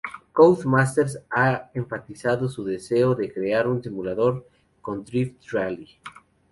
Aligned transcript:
Codemasters 0.33 1.19
ha 1.29 1.69
enfatizado 1.75 2.49
su 2.49 2.63
deseo 2.63 3.13
de 3.13 3.31
crear 3.31 3.67
un 3.67 3.83
simulador 3.83 4.47
con 4.81 5.03
"Dirt 5.05 5.39
Rally. 5.51 5.89